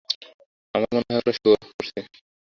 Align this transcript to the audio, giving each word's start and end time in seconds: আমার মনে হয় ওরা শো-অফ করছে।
আমার 0.75 0.89
মনে 0.93 1.09
হয় 1.09 1.21
ওরা 1.21 1.33
শো-অফ 1.37 1.61
করছে। 1.69 1.99